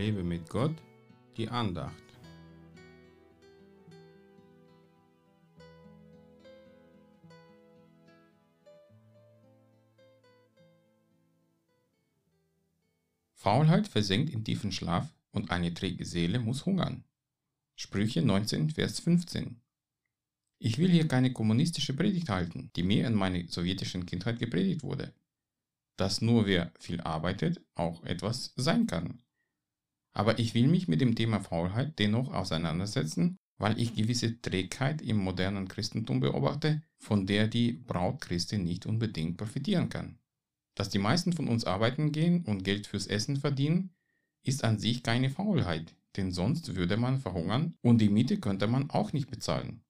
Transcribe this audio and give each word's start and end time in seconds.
Lebe 0.00 0.22
mit 0.22 0.48
Gott, 0.48 0.74
die 1.36 1.46
Andacht. 1.50 1.92
Faulheit 13.34 13.88
versenkt 13.88 14.30
in 14.30 14.42
tiefen 14.42 14.72
Schlaf 14.72 15.06
und 15.32 15.50
eine 15.50 15.74
träge 15.74 16.06
Seele 16.06 16.38
muss 16.38 16.64
hungern. 16.64 17.04
Sprüche 17.76 18.22
19, 18.22 18.70
Vers 18.70 19.00
15. 19.00 19.60
Ich 20.60 20.78
will 20.78 20.90
hier 20.90 21.08
keine 21.08 21.34
kommunistische 21.34 21.92
Predigt 21.92 22.30
halten, 22.30 22.70
die 22.74 22.84
mir 22.84 23.06
in 23.06 23.14
meiner 23.14 23.46
sowjetischen 23.48 24.06
Kindheit 24.06 24.38
gepredigt 24.38 24.82
wurde. 24.82 25.12
Dass 25.98 26.22
nur 26.22 26.46
wer 26.46 26.72
viel 26.78 27.02
arbeitet, 27.02 27.60
auch 27.74 28.02
etwas 28.04 28.54
sein 28.56 28.86
kann. 28.86 29.20
Aber 30.12 30.38
ich 30.38 30.54
will 30.54 30.66
mich 30.66 30.88
mit 30.88 31.00
dem 31.00 31.14
Thema 31.14 31.40
Faulheit 31.40 31.98
dennoch 31.98 32.32
auseinandersetzen, 32.32 33.36
weil 33.58 33.78
ich 33.78 33.94
gewisse 33.94 34.40
Trägheit 34.40 35.02
im 35.02 35.18
modernen 35.18 35.68
Christentum 35.68 36.20
beobachte, 36.20 36.82
von 36.96 37.26
der 37.26 37.46
die 37.46 37.72
Braut 37.72 38.20
Christi 38.20 38.58
nicht 38.58 38.86
unbedingt 38.86 39.36
profitieren 39.36 39.88
kann. 39.88 40.18
Dass 40.74 40.88
die 40.88 40.98
meisten 40.98 41.32
von 41.32 41.46
uns 41.46 41.64
arbeiten 41.64 42.10
gehen 42.10 42.44
und 42.44 42.64
Geld 42.64 42.86
fürs 42.86 43.06
Essen 43.06 43.36
verdienen, 43.36 43.94
ist 44.42 44.64
an 44.64 44.78
sich 44.78 45.02
keine 45.02 45.30
Faulheit, 45.30 45.94
denn 46.16 46.32
sonst 46.32 46.74
würde 46.74 46.96
man 46.96 47.20
verhungern 47.20 47.76
und 47.82 47.98
die 47.98 48.08
Miete 48.08 48.40
könnte 48.40 48.66
man 48.66 48.88
auch 48.90 49.12
nicht 49.12 49.30
bezahlen. 49.30 49.84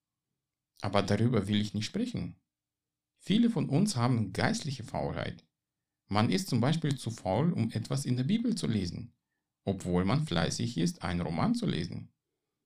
Aber 0.83 1.03
darüber 1.03 1.47
will 1.47 1.61
ich 1.61 1.73
nicht 1.73 1.87
sprechen. 1.87 2.35
Viele 3.21 3.51
von 3.51 3.69
uns 3.69 3.97
haben 3.97 4.33
geistliche 4.33 4.83
Faulheit. 4.83 5.45
Man 6.09 6.31
ist 6.31 6.49
zum 6.49 6.61
Beispiel 6.61 6.97
zu 6.97 7.11
faul, 7.11 7.53
um 7.53 7.71
etwas 7.71 8.05
in 8.05 8.17
der 8.17 8.25
Bibel 8.25 8.57
zu 8.57 8.67
lesen 8.67 9.13
obwohl 9.71 10.05
man 10.05 10.27
fleißig 10.27 10.79
ist, 10.79 11.03
einen 11.03 11.21
Roman 11.21 11.55
zu 11.55 11.65
lesen. 11.65 12.09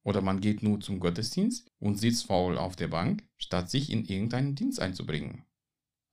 Oder 0.04 0.22
man 0.22 0.40
geht 0.40 0.62
nur 0.62 0.80
zum 0.80 1.00
Gottesdienst 1.00 1.70
und 1.78 1.98
sitzt 1.98 2.26
faul 2.26 2.56
auf 2.56 2.76
der 2.76 2.88
Bank, 2.88 3.22
statt 3.36 3.70
sich 3.70 3.90
in 3.90 4.06
irgendeinen 4.06 4.54
Dienst 4.54 4.80
einzubringen. 4.80 5.44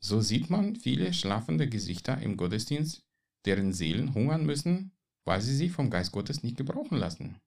So 0.03 0.19
sieht 0.19 0.50
man 0.50 0.75
viele 0.75 1.14
schlafende 1.14 1.69
Gesichter 1.69 2.22
im 2.22 2.36
Gottesdienst, 2.36 3.06
deren 3.45 3.72
Seelen 3.72 4.14
hungern 4.14 4.45
müssen, 4.45 4.92
weil 5.25 5.42
sie 5.42 5.56
sich 5.56 5.72
vom 5.72 5.89
Geist 5.89 6.12
Gottes 6.12 6.44
nicht 6.44 6.58
gebrauchen 6.58 6.97
lassen. 6.97 7.39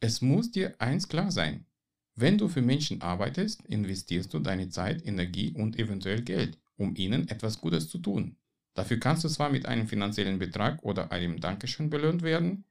Es 0.00 0.22
muss 0.22 0.50
dir 0.50 0.80
eins 0.80 1.08
klar 1.08 1.30
sein, 1.30 1.66
wenn 2.14 2.38
du 2.38 2.48
für 2.48 2.62
Menschen 2.62 3.02
arbeitest, 3.02 3.62
investierst 3.66 4.32
du 4.32 4.38
deine 4.38 4.70
Zeit, 4.70 5.04
Energie 5.04 5.52
und 5.52 5.78
eventuell 5.78 6.22
Geld, 6.22 6.58
um 6.76 6.96
ihnen 6.96 7.28
etwas 7.28 7.60
Gutes 7.60 7.88
zu 7.88 7.98
tun. 7.98 8.36
Dafür 8.74 8.98
kannst 8.98 9.24
du 9.24 9.28
zwar 9.28 9.50
mit 9.50 9.66
einem 9.66 9.88
finanziellen 9.88 10.38
Betrag 10.38 10.82
oder 10.82 11.12
einem 11.12 11.40
Dankeschön 11.40 11.90
belohnt 11.90 12.22
werden, 12.22 12.64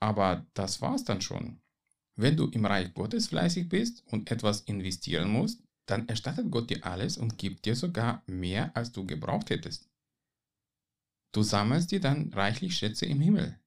aber 0.00 0.46
das 0.54 0.82
war's 0.82 1.04
dann 1.04 1.20
schon. 1.20 1.60
Wenn 2.16 2.36
du 2.36 2.48
im 2.48 2.64
Reich 2.64 2.94
Gottes 2.94 3.28
fleißig 3.28 3.68
bist 3.68 4.04
und 4.10 4.30
etwas 4.30 4.60
investieren 4.62 5.30
musst, 5.30 5.62
dann 5.86 6.08
erstattet 6.08 6.50
Gott 6.50 6.70
dir 6.70 6.84
alles 6.84 7.16
und 7.16 7.38
gibt 7.38 7.64
dir 7.64 7.76
sogar 7.76 8.22
mehr, 8.26 8.74
als 8.76 8.92
du 8.92 9.06
gebraucht 9.06 9.50
hättest. 9.50 9.88
Du 11.32 11.42
sammelst 11.42 11.90
dir 11.90 12.00
dann 12.00 12.32
reichlich 12.32 12.76
Schätze 12.76 13.06
im 13.06 13.20
Himmel. 13.20 13.58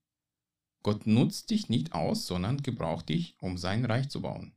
Gott 0.82 1.06
nutzt 1.06 1.50
dich 1.50 1.68
nicht 1.68 1.92
aus, 1.92 2.26
sondern 2.26 2.62
gebraucht 2.62 3.08
dich, 3.08 3.36
um 3.40 3.58
sein 3.58 3.84
Reich 3.84 4.08
zu 4.08 4.22
bauen. 4.22 4.52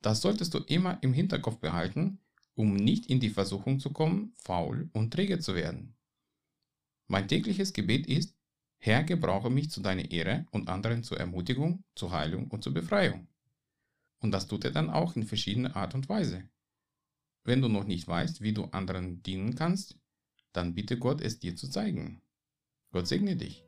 Das 0.00 0.20
solltest 0.20 0.54
du 0.54 0.58
immer 0.58 0.98
im 1.02 1.12
Hinterkopf 1.12 1.58
behalten, 1.58 2.18
um 2.54 2.74
nicht 2.74 3.06
in 3.06 3.20
die 3.20 3.30
Versuchung 3.30 3.80
zu 3.80 3.90
kommen, 3.90 4.32
faul 4.36 4.88
und 4.92 5.12
träge 5.12 5.40
zu 5.40 5.54
werden. 5.54 5.96
Mein 7.06 7.28
tägliches 7.28 7.72
Gebet 7.72 8.06
ist, 8.06 8.34
Herr, 8.78 9.04
gebrauche 9.04 9.50
mich 9.50 9.70
zu 9.70 9.80
deiner 9.80 10.10
Ehre 10.10 10.46
und 10.50 10.68
anderen 10.68 11.02
zur 11.02 11.18
Ermutigung, 11.18 11.82
zur 11.94 12.12
Heilung 12.12 12.48
und 12.48 12.62
zur 12.62 12.74
Befreiung. 12.74 13.28
Und 14.20 14.32
das 14.32 14.46
tut 14.46 14.64
er 14.64 14.70
dann 14.70 14.90
auch 14.90 15.16
in 15.16 15.24
verschiedener 15.24 15.76
Art 15.76 15.94
und 15.94 16.08
Weise. 16.08 16.48
Wenn 17.44 17.60
du 17.60 17.68
noch 17.68 17.84
nicht 17.84 18.08
weißt, 18.08 18.40
wie 18.40 18.54
du 18.54 18.64
anderen 18.66 19.22
dienen 19.22 19.54
kannst, 19.54 19.98
dann 20.52 20.74
bitte 20.74 20.98
Gott 20.98 21.20
es 21.20 21.38
dir 21.38 21.54
zu 21.56 21.68
zeigen. 21.68 22.22
Gott 22.90 23.06
segne 23.06 23.36
dich. 23.36 23.62